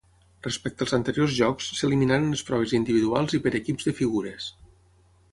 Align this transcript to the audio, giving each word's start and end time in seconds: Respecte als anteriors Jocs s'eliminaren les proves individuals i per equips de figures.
Respecte 0.45 0.85
als 0.85 0.93
anteriors 0.97 1.33
Jocs 1.39 1.67
s'eliminaren 1.81 2.25
les 2.35 2.43
proves 2.47 2.73
individuals 2.77 3.35
i 3.39 3.41
per 3.43 3.53
equips 3.61 3.91
de 3.91 3.93
figures. 3.99 4.49